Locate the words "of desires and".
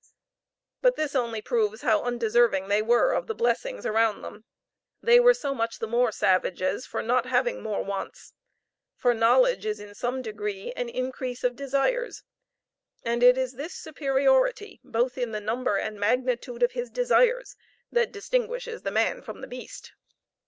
11.43-13.21